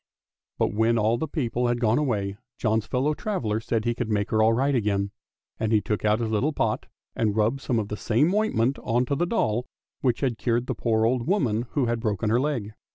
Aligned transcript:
But 0.57 0.73
when 0.73 0.97
all 0.97 1.19
the 1.19 1.27
people 1.27 1.67
had 1.67 1.79
gone 1.79 1.99
away 1.99 2.37
John's 2.57 2.87
fellow 2.87 3.13
traveller 3.13 3.59
said 3.59 3.85
he 3.85 3.93
could 3.93 4.09
make 4.09 4.31
her 4.31 4.41
all 4.41 4.51
right 4.51 4.73
again, 4.73 5.11
and 5.59 5.71
he 5.71 5.79
took 5.79 6.03
out 6.03 6.19
his 6.19 6.31
little 6.31 6.53
pot 6.53 6.87
and 7.15 7.35
rubbed 7.35 7.61
some 7.61 7.77
of 7.77 7.89
the 7.89 7.97
same 7.97 8.33
ointment 8.33 8.79
on 8.79 9.05
to 9.05 9.15
the 9.15 9.27
doll 9.27 9.67
which 9.99 10.21
had 10.21 10.39
cured 10.39 10.65
the 10.65 10.73
poor 10.73 11.05
old 11.05 11.27
woman 11.27 11.67
who 11.73 11.85
had 11.85 11.99
broken 11.99 12.31
her 12.31 12.39
leg. 12.39 12.73